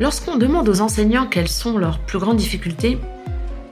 [0.00, 2.98] Lorsqu'on demande aux enseignants quelles sont leurs plus grandes difficultés,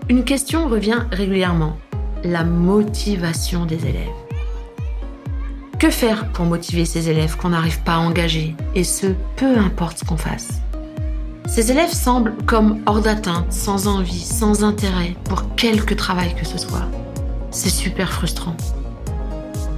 [0.08, 1.76] une question revient régulièrement,
[2.22, 4.06] la motivation des élèves.
[5.80, 9.98] Que faire pour motiver ces élèves qu'on n'arrive pas à engager, et ce, peu importe
[9.98, 10.60] ce qu'on fasse?
[11.48, 16.56] Ces élèves semblent comme hors d'atteinte, sans envie, sans intérêt pour quelque travail que ce
[16.56, 16.86] soit.
[17.50, 18.56] C'est super frustrant.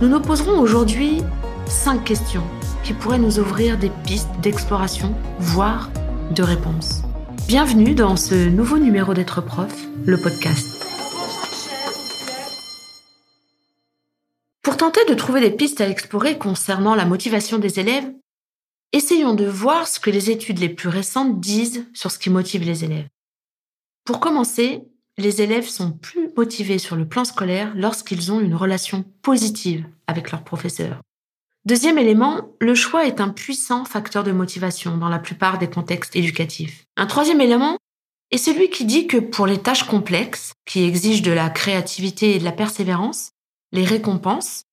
[0.02, 1.22] Nous nous poserons aujourd'hui
[1.66, 2.44] cinq questions
[2.82, 5.88] qui pourraient nous ouvrir des pistes d'exploration, voire
[6.30, 7.02] de réponses.
[7.46, 9.72] Bienvenue dans ce nouveau numéro d'être prof,
[10.04, 10.84] le podcast.
[14.62, 18.10] Pour tenter de trouver des pistes à explorer concernant la motivation des élèves,
[18.92, 22.64] essayons de voir ce que les études les plus récentes disent sur ce qui motive
[22.64, 23.08] les élèves.
[24.04, 24.82] Pour commencer,
[25.18, 30.30] les élèves sont plus motivés sur le plan scolaire lorsqu'ils ont une relation positive avec
[30.30, 31.00] leur professeur.
[31.66, 36.14] Deuxième élément, le choix est un puissant facteur de motivation dans la plupart des contextes
[36.14, 36.84] éducatifs.
[36.98, 37.78] Un troisième élément
[38.30, 42.38] est celui qui dit que pour les tâches complexes, qui exigent de la créativité et
[42.38, 43.30] de la persévérance,
[43.72, 44.64] les récompenses,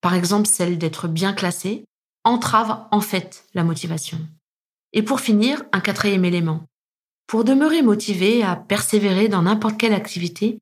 [0.00, 1.84] par exemple celle d'être bien classé,
[2.24, 4.18] entravent en fait la motivation.
[4.94, 6.64] Et pour finir, un quatrième élément.
[7.26, 10.58] Pour demeurer motivé à persévérer dans n'importe quelle activité,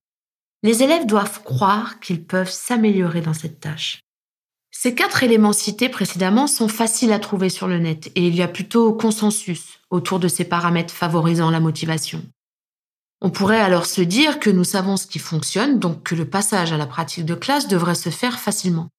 [0.64, 4.00] les élèves doivent croire qu'ils peuvent s'améliorer dans cette tâche.
[4.78, 8.42] Ces quatre éléments cités précédemment sont faciles à trouver sur le net et il y
[8.42, 12.22] a plutôt consensus autour de ces paramètres favorisant la motivation.
[13.22, 16.74] On pourrait alors se dire que nous savons ce qui fonctionne, donc que le passage
[16.74, 18.90] à la pratique de classe devrait se faire facilement.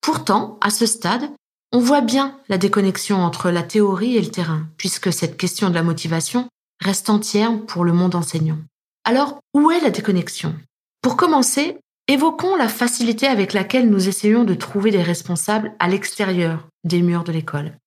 [0.00, 1.30] Pourtant, à ce stade,
[1.70, 5.74] on voit bien la déconnexion entre la théorie et le terrain, puisque cette question de
[5.74, 6.48] la motivation
[6.80, 8.58] reste entière pour le monde enseignant.
[9.04, 10.56] Alors, où est la déconnexion?
[11.02, 16.68] Pour commencer, Évoquons la facilité avec laquelle nous essayons de trouver des responsables à l'extérieur
[16.84, 17.78] des murs de l'école.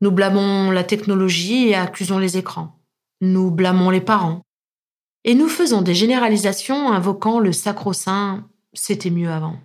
[0.00, 2.78] Nous blâmons la technologie et accusons les écrans.
[3.20, 4.42] Nous blâmons les parents.
[5.24, 9.56] Et nous faisons des généralisations invoquant le sacro-saint c'était mieux avant.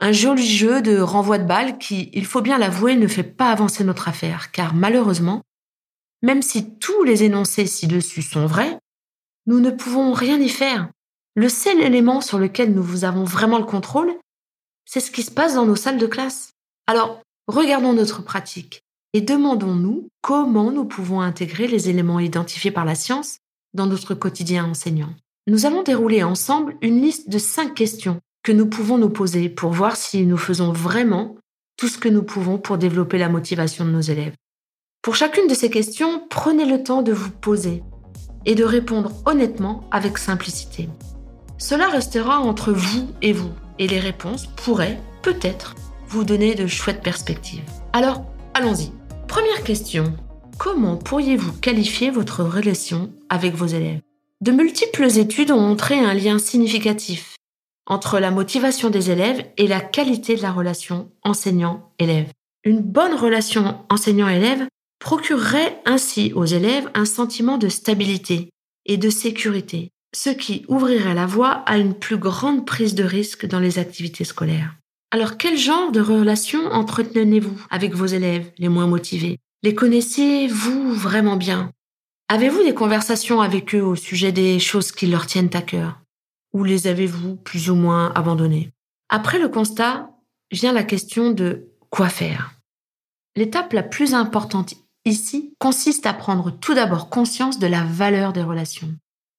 [0.00, 3.50] Un joli jeu de renvoi de balles qui, il faut bien l'avouer, ne fait pas
[3.50, 5.42] avancer notre affaire, car malheureusement,
[6.22, 8.78] même si tous les énoncés ci-dessus sont vrais,
[9.46, 10.88] nous ne pouvons rien y faire.
[11.34, 14.12] Le seul élément sur lequel nous vous avons vraiment le contrôle,
[14.84, 16.52] c'est ce qui se passe dans nos salles de classe.
[16.86, 18.82] Alors, regardons notre pratique
[19.14, 23.38] et demandons-nous comment nous pouvons intégrer les éléments identifiés par la science
[23.72, 25.14] dans notre quotidien enseignant.
[25.46, 29.72] Nous allons dérouler ensemble une liste de cinq questions que nous pouvons nous poser pour
[29.72, 31.36] voir si nous faisons vraiment
[31.76, 34.34] tout ce que nous pouvons pour développer la motivation de nos élèves.
[35.00, 37.82] Pour chacune de ces questions, prenez le temps de vous poser
[38.44, 40.88] et de répondre honnêtement avec simplicité.
[41.62, 45.76] Cela restera entre vous et vous, et les réponses pourraient, peut-être,
[46.08, 47.62] vous donner de chouettes perspectives.
[47.92, 48.90] Alors, allons-y.
[49.28, 50.12] Première question.
[50.58, 54.00] Comment pourriez-vous qualifier votre relation avec vos élèves?
[54.40, 57.36] De multiples études ont montré un lien significatif
[57.86, 62.32] entre la motivation des élèves et la qualité de la relation enseignant-élève.
[62.64, 64.66] Une bonne relation enseignant-élève
[64.98, 68.50] procurerait ainsi aux élèves un sentiment de stabilité
[68.84, 73.46] et de sécurité, ce qui ouvrirait la voie à une plus grande prise de risque
[73.46, 74.74] dans les activités scolaires.
[75.10, 79.38] Alors quel genre de relations entretenez-vous avec vos élèves les moins motivés?
[79.62, 81.70] Les connaissez-vous vraiment bien?
[82.28, 86.00] Avez-vous des conversations avec eux au sujet des choses qui leur tiennent à cœur?
[86.54, 88.70] Ou les avez-vous plus ou moins abandonnés
[89.08, 90.10] Après le constat,
[90.50, 92.52] vient la question de quoi faire.
[93.36, 94.74] L'étape la plus importante
[95.04, 98.94] ici consiste à prendre tout d'abord conscience de la valeur des relations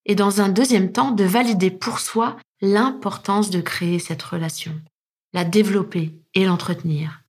[0.05, 4.73] et dans un deuxième temps de valider pour soi l'importance de créer cette relation,
[5.33, 7.21] la développer et l'entretenir.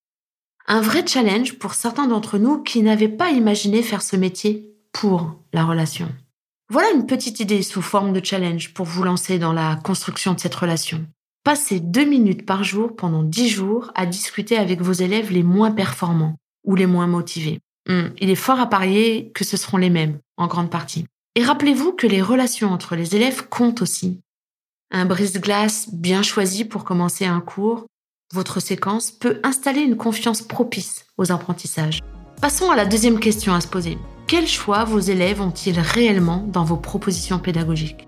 [0.67, 5.37] Un vrai challenge pour certains d'entre nous qui n'avaient pas imaginé faire ce métier pour
[5.53, 6.09] la relation.
[6.71, 10.41] Voilà une petite idée sous forme de challenge pour vous lancer dans la construction de
[10.41, 11.05] cette relation.
[11.45, 15.73] Passez deux minutes par jour pendant dix jours à discuter avec vos élèves les moins
[15.73, 17.61] performants ou les moins motivés.
[17.87, 21.05] Hmm, il est fort à parier que ce seront les mêmes, en grande partie.
[21.37, 24.21] Et rappelez-vous que les relations entre les élèves comptent aussi.
[24.93, 27.87] Un brise-glace bien choisi pour commencer un cours,
[28.33, 32.01] votre séquence peut installer une confiance propice aux apprentissages.
[32.41, 33.99] Passons à la deuxième question à se poser.
[34.29, 38.07] Quel choix vos élèves ont-ils réellement dans vos propositions pédagogiques?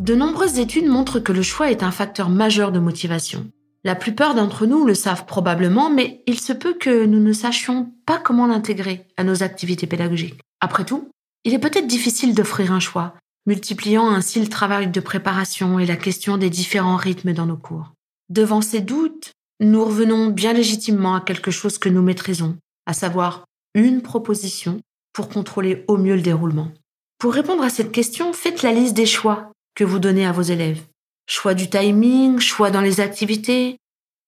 [0.00, 3.46] De nombreuses études montrent que le choix est un facteur majeur de motivation.
[3.84, 7.92] La plupart d'entre nous le savent probablement, mais il se peut que nous ne sachions
[8.06, 10.40] pas comment l'intégrer à nos activités pédagogiques.
[10.60, 11.10] Après tout,
[11.44, 13.14] il est peut-être difficile d'offrir un choix,
[13.46, 17.92] multipliant ainsi le travail de préparation et la question des différents rythmes dans nos cours.
[18.30, 22.56] Devant ces doutes, nous revenons bien légitimement à quelque chose que nous maîtrisons,
[22.86, 23.44] à savoir
[23.74, 24.80] une proposition
[25.12, 26.72] pour contrôler au mieux le déroulement.
[27.18, 30.42] Pour répondre à cette question, faites la liste des choix que vous donnez à vos
[30.42, 30.82] élèves.
[31.28, 33.78] Choix du timing, choix dans les activités,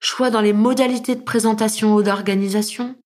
[0.01, 2.97] choix dans les modalités de présentation ou d'organisation,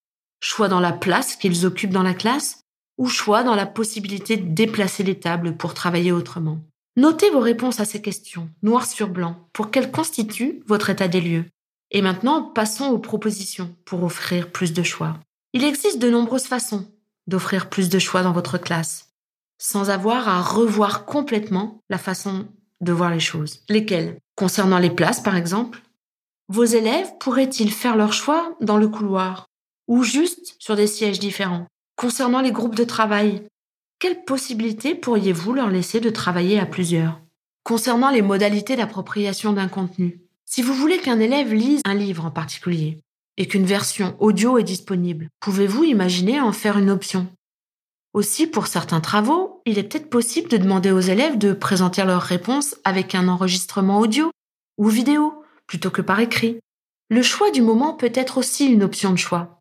[0.40, 2.59] choix dans la place qu'ils occupent dans la classe,
[3.00, 6.58] ou choix dans la possibilité de déplacer les tables pour travailler autrement.
[6.96, 11.22] Notez vos réponses à ces questions, noir sur blanc, pour qu'elles constituent votre état des
[11.22, 11.46] lieux.
[11.92, 15.18] Et maintenant, passons aux propositions pour offrir plus de choix.
[15.54, 16.86] Il existe de nombreuses façons
[17.26, 19.08] d'offrir plus de choix dans votre classe,
[19.56, 22.48] sans avoir à revoir complètement la façon
[22.82, 23.60] de voir les choses.
[23.70, 24.18] Lesquelles?
[24.36, 25.80] Concernant les places, par exemple,
[26.48, 29.46] vos élèves pourraient-ils faire leur choix dans le couloir
[29.88, 31.66] ou juste sur des sièges différents?
[32.00, 33.42] Concernant les groupes de travail,
[33.98, 37.20] quelles possibilités pourriez-vous leur laisser de travailler à plusieurs?
[37.62, 42.30] Concernant les modalités d'appropriation d'un contenu, si vous voulez qu'un élève lise un livre en
[42.30, 43.02] particulier
[43.36, 47.26] et qu'une version audio est disponible, pouvez-vous imaginer en faire une option?
[48.14, 52.22] Aussi, pour certains travaux, il est peut-être possible de demander aux élèves de présenter leurs
[52.22, 54.30] réponses avec un enregistrement audio
[54.78, 56.60] ou vidéo plutôt que par écrit.
[57.10, 59.59] Le choix du moment peut être aussi une option de choix.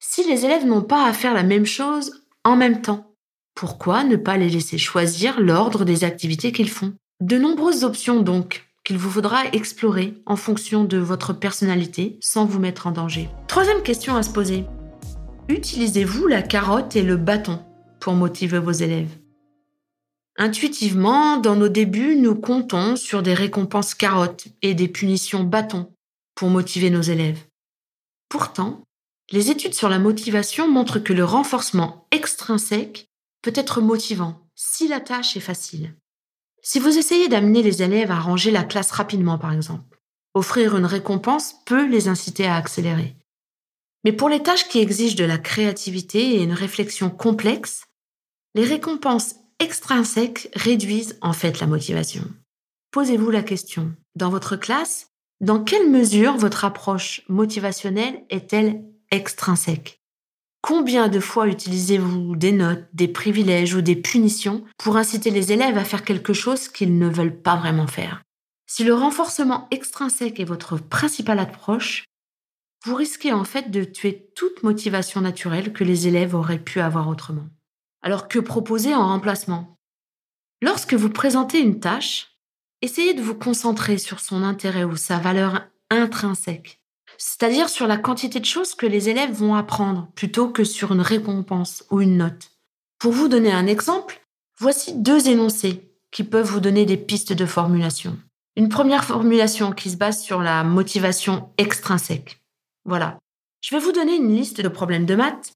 [0.00, 3.14] Si les élèves n'ont pas à faire la même chose en même temps,
[3.54, 6.94] pourquoi ne pas les laisser choisir l'ordre des activités qu'ils font?
[7.20, 12.60] De nombreuses options donc qu'il vous faudra explorer en fonction de votre personnalité sans vous
[12.60, 13.28] mettre en danger.
[13.48, 14.64] Troisième question à se poser.
[15.48, 17.60] Utilisez-vous la carotte et le bâton
[17.98, 19.18] pour motiver vos élèves?
[20.36, 25.92] Intuitivement, dans nos débuts, nous comptons sur des récompenses carottes et des punitions bâtons
[26.36, 27.44] pour motiver nos élèves.
[28.28, 28.84] Pourtant,
[29.30, 33.08] les études sur la motivation montrent que le renforcement extrinsèque
[33.42, 35.94] peut être motivant si la tâche est facile.
[36.62, 40.00] Si vous essayez d'amener les élèves à ranger la classe rapidement, par exemple,
[40.34, 43.16] offrir une récompense peut les inciter à accélérer.
[44.04, 47.84] Mais pour les tâches qui exigent de la créativité et une réflexion complexe,
[48.54, 52.24] les récompenses extrinsèques réduisent en fait la motivation.
[52.90, 55.10] Posez-vous la question, dans votre classe,
[55.40, 59.98] dans quelle mesure votre approche motivationnelle est-elle extrinsèque
[60.60, 65.78] Combien de fois utilisez-vous des notes, des privilèges ou des punitions pour inciter les élèves
[65.78, 68.22] à faire quelque chose qu'ils ne veulent pas vraiment faire?
[68.66, 72.04] Si le renforcement extrinsèque est votre principale approche,
[72.84, 77.08] vous risquez en fait de tuer toute motivation naturelle que les élèves auraient pu avoir
[77.08, 77.48] autrement.
[78.02, 79.76] Alors que proposer en remplacement?
[80.60, 82.38] Lorsque vous présentez une tâche,
[82.82, 86.77] essayez de vous concentrer sur son intérêt ou sa valeur intrinsèque,
[87.18, 91.02] c'est-à-dire sur la quantité de choses que les élèves vont apprendre plutôt que sur une
[91.02, 92.52] récompense ou une note.
[92.98, 94.22] Pour vous donner un exemple,
[94.58, 98.16] voici deux énoncés qui peuvent vous donner des pistes de formulation.
[98.56, 102.40] Une première formulation qui se base sur la motivation extrinsèque.
[102.86, 103.18] Voilà.
[103.60, 105.52] Je vais vous donner une liste de problèmes de maths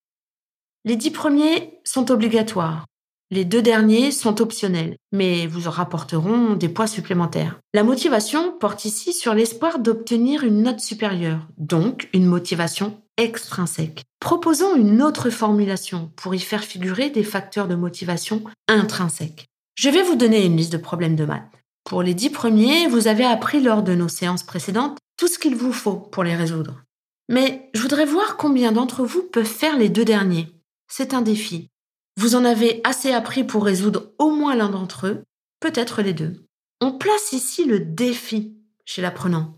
[0.85, 2.87] les dix premiers sont obligatoires.
[3.32, 7.58] Les deux derniers sont optionnels, mais vous en rapporteront des points supplémentaires.
[7.73, 14.05] La motivation porte ici sur l'espoir d'obtenir une note supérieure, donc une motivation extrinsèque.
[14.20, 19.46] Proposons une autre formulation pour y faire figurer des facteurs de motivation intrinsèques.
[19.76, 21.49] Je vais vous donner une liste de problèmes de maths.
[21.84, 25.56] Pour les dix premiers, vous avez appris lors de nos séances précédentes tout ce qu'il
[25.56, 26.82] vous faut pour les résoudre.
[27.31, 30.52] Mais je voudrais voir combien d'entre vous peuvent faire les deux derniers
[30.94, 31.70] c'est un défi.
[32.17, 35.25] Vous en avez assez appris pour résoudre au moins l'un d'entre eux,
[35.61, 36.44] peut-être les deux.
[36.81, 39.56] On place ici le défi chez l'apprenant.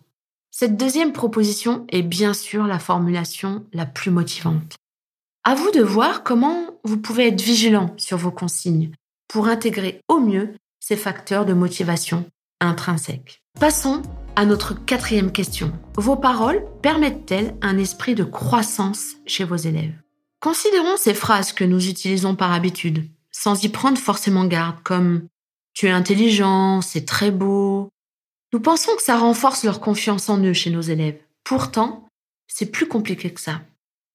[0.51, 4.77] Cette deuxième proposition est bien sûr la formulation la plus motivante.
[5.43, 8.93] À vous de voir comment vous pouvez être vigilant sur vos consignes
[9.27, 12.25] pour intégrer au mieux ces facteurs de motivation
[12.61, 13.43] intrinsèques.
[13.59, 14.03] Passons
[14.37, 15.73] à notre quatrième question.
[15.97, 20.04] Vos paroles permettent-elles un esprit de croissance chez vos élèves?
[20.45, 25.27] Considérons ces phrases que nous utilisons par habitude, sans y prendre forcément garde, comme
[25.73, 27.89] tu es intelligent, c'est très beau.
[28.53, 31.19] Nous pensons que ça renforce leur confiance en eux chez nos élèves.
[31.45, 32.07] Pourtant,
[32.47, 33.63] c'est plus compliqué que ça.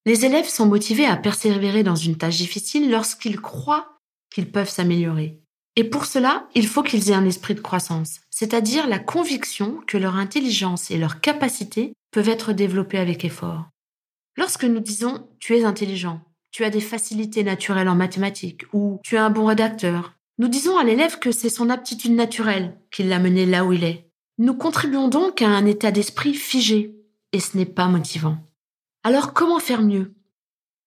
[0.05, 3.98] Les élèves sont motivés à persévérer dans une tâche difficile lorsqu'ils croient
[4.29, 5.39] qu'ils peuvent s'améliorer.
[5.77, 9.98] Et pour cela, il faut qu'ils aient un esprit de croissance, c'est-à-dire la conviction que
[9.98, 13.65] leur intelligence et leur capacité peuvent être développées avec effort.
[14.39, 19.15] Lorsque nous disons tu es intelligent, tu as des facilités naturelles en mathématiques ou tu
[19.15, 23.19] es un bon rédacteur, nous disons à l'élève que c'est son aptitude naturelle qui l'a
[23.19, 24.10] mené là où il est.
[24.38, 26.96] Nous contribuons donc à un état d'esprit figé
[27.34, 28.38] et ce n'est pas motivant.
[29.03, 30.13] Alors comment faire mieux?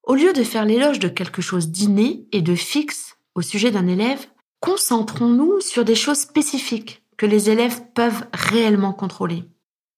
[0.04, 3.86] Au lieu de faire l'éloge de quelque chose d'inné et de fixe au sujet d'un
[3.86, 4.24] élève,
[4.60, 9.44] concentrons-nous sur des choses spécifiques que les élèves peuvent réellement contrôler.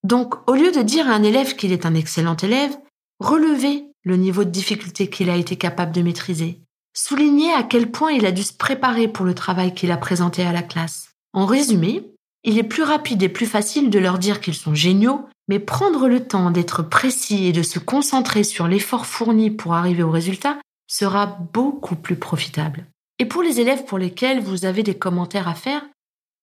[0.02, 2.76] Donc, au lieu de dire à un élève qu'il est un excellent élève,
[3.24, 6.60] relever le niveau de difficulté qu'il a été capable de maîtriser.
[6.92, 10.44] Soulignez à quel point il a dû se préparer pour le travail qu'il a présenté
[10.44, 11.10] à la classe.
[11.32, 12.12] En résumé,
[12.44, 16.06] il est plus rapide et plus facile de leur dire qu'ils sont géniaux, mais prendre
[16.06, 20.58] le temps d'être précis et de se concentrer sur l'effort fourni pour arriver au résultat
[20.86, 22.86] sera beaucoup plus profitable.
[23.18, 25.82] Et pour les élèves pour lesquels vous avez des commentaires à faire,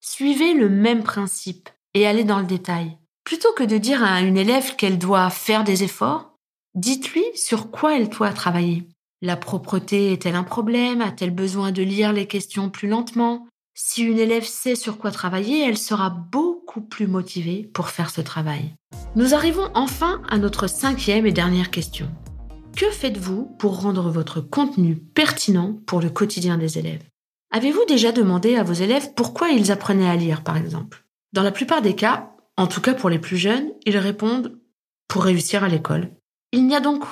[0.01, 2.97] suivez le même principe et allez dans le détail.
[3.23, 6.30] Plutôt que de dire à une élève qu'elle doit faire des efforts,
[6.75, 8.87] dites-lui sur quoi elle doit travailler.
[9.21, 11.01] La propreté est-elle un problème?
[11.01, 13.47] A-t-elle besoin de lire les questions plus lentement?
[13.73, 18.21] Si une élève sait sur quoi travailler, elle sera beaucoup plus motivée pour faire ce
[18.21, 18.73] travail.
[19.15, 22.09] Nous arrivons enfin à notre cinquième et dernière question.
[22.75, 27.03] Que faites-vous pour rendre votre contenu pertinent pour le quotidien des élèves?
[27.51, 31.05] Avez-vous déjà demandé à vos élèves pourquoi ils apprenaient à lire, par exemple?
[31.33, 34.57] Dans la plupart des cas, en tout cas pour les plus jeunes, ils répondent
[35.07, 36.11] pour réussir à l'école.
[36.51, 37.03] Il n'y a donc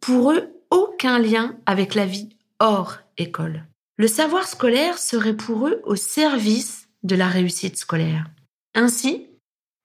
[0.00, 2.28] pour eux aucun lien avec la vie
[2.60, 3.64] hors école.
[3.96, 8.26] Le savoir scolaire serait pour eux au service de la réussite scolaire.
[8.74, 9.28] Ainsi,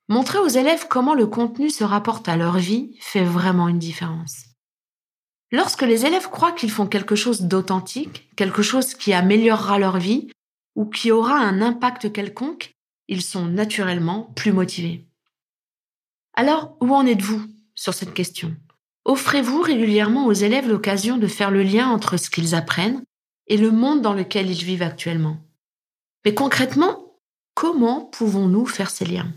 [0.10, 4.46] montrer aux élèves comment le contenu se rapporte à leur vie fait vraiment une différence.
[5.54, 10.30] Lorsque les élèves croient qu'ils font quelque chose d'authentique, quelque chose qui améliorera leur vie
[10.76, 12.74] ou qui aura un impact quelconque,
[13.08, 15.06] ils sont naturellement plus motivés.
[16.34, 17.44] Alors, où en êtes-vous
[17.76, 18.56] sur cette question?
[19.06, 23.04] Offrez-vous régulièrement aux élèves l'occasion de faire le lien entre ce qu'ils apprennent
[23.48, 25.38] et le monde dans lequel ils vivent actuellement
[26.24, 27.18] Mais concrètement,
[27.56, 29.32] comment pouvons-nous faire ces liens?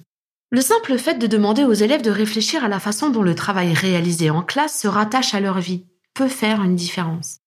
[0.51, 3.73] Le simple fait de demander aux élèves de réfléchir à la façon dont le travail
[3.73, 7.39] réalisé en classe se rattache à leur vie peut faire une différence.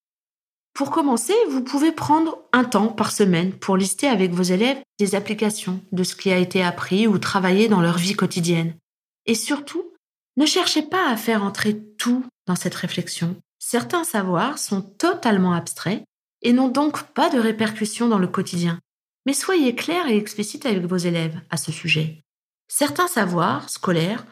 [0.74, 5.16] Pour commencer, vous pouvez prendre un temps par semaine pour lister avec vos élèves des
[5.16, 8.76] applications de ce qui a été appris ou travaillé dans leur vie quotidienne.
[9.26, 9.84] Et surtout,
[10.38, 13.36] ne cherchez pas à faire entrer tout dans cette réflexion.
[13.60, 16.03] Certains savoirs sont totalement abstraits
[16.41, 18.79] et n'ont donc pas de répercussions dans le quotidien.
[19.25, 22.24] Mais soyez clair et explicite avec vos élèves à ce sujet.
[22.70, 24.25] Certains savoirs scolaires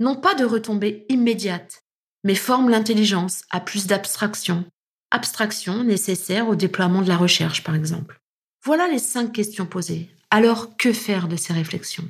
[0.00, 1.82] n'ont pas de retombées immédiates,
[2.24, 4.64] mais forment l'intelligence à plus d'abstraction.
[5.10, 8.18] Abstraction nécessaire au déploiement de la recherche, par exemple.
[8.64, 10.10] Voilà les cinq questions posées.
[10.30, 12.08] Alors, que faire de ces réflexions?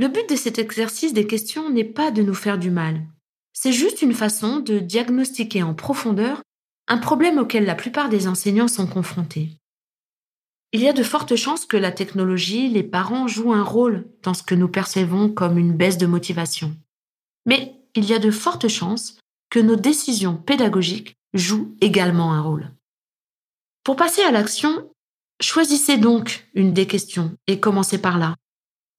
[0.00, 3.02] Le but de cet exercice des questions n'est pas de nous faire du mal.
[3.52, 6.40] C'est juste une façon de diagnostiquer en profondeur
[6.88, 9.50] un problème auquel la plupart des enseignants sont confrontés.
[10.72, 14.32] Il y a de fortes chances que la technologie, les parents jouent un rôle dans
[14.32, 16.74] ce que nous percevons comme une baisse de motivation.
[17.44, 19.18] Mais il y a de fortes chances
[19.50, 22.70] que nos décisions pédagogiques jouent également un rôle.
[23.84, 24.90] Pour passer à l'action,
[25.42, 28.34] choisissez donc une des questions et commencez par là.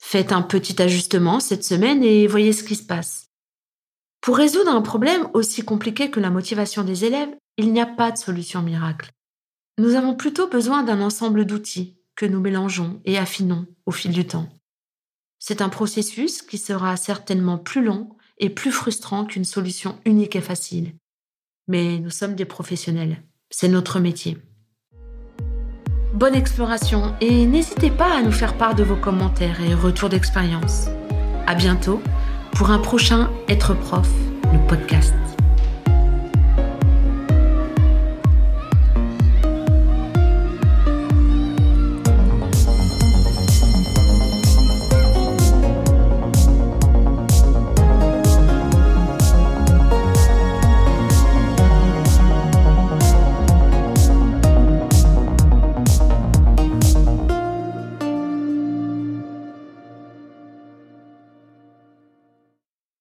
[0.01, 3.29] Faites un petit ajustement cette semaine et voyez ce qui se passe.
[4.19, 8.11] Pour résoudre un problème aussi compliqué que la motivation des élèves, il n'y a pas
[8.11, 9.11] de solution miracle.
[9.77, 14.27] Nous avons plutôt besoin d'un ensemble d'outils que nous mélangeons et affinons au fil du
[14.27, 14.49] temps.
[15.39, 20.41] C'est un processus qui sera certainement plus long et plus frustrant qu'une solution unique et
[20.41, 20.95] facile.
[21.67, 24.37] Mais nous sommes des professionnels, c'est notre métier
[26.13, 30.87] bonne exploration et n'hésitez pas à nous faire part de vos commentaires et retours d'expérience.
[31.47, 32.01] À bientôt
[32.55, 34.09] pour un prochain Être prof,
[34.51, 35.13] le podcast.